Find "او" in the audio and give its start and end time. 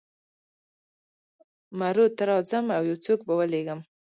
2.77-2.83